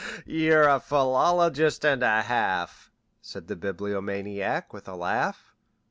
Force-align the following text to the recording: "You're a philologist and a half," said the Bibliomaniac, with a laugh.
"You're 0.25 0.67
a 0.67 0.79
philologist 0.79 1.85
and 1.85 2.01
a 2.01 2.23
half," 2.23 2.89
said 3.21 3.45
the 3.47 3.55
Bibliomaniac, 3.55 4.73
with 4.73 4.87
a 4.87 4.95
laugh. 4.95 5.53